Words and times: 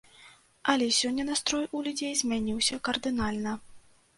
Але 0.71 0.87
сёння 0.99 1.23
настрой 1.27 1.67
у 1.79 1.83
людзей 1.89 2.15
змяніўся 2.23 2.81
кардынальна. 2.89 3.57